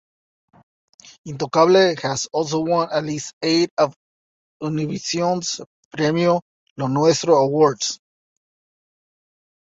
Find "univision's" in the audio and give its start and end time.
4.63-5.61